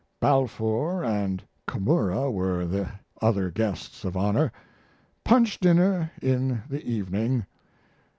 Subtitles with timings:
[0.19, 2.89] Balfour and Komura were the
[3.21, 4.51] other guests of honor.
[5.23, 7.45] Punch dinner in the evening.